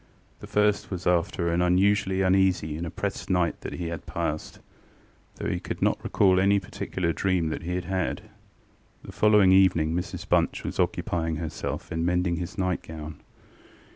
[0.39, 4.59] The first was after an unusually uneasy and oppressed night that he had passedŌĆöthough
[5.47, 8.23] he could not recall any particular dream that he had had.
[9.03, 13.21] The following evening Mrs Bunch was occupying herself in mending his nightgown.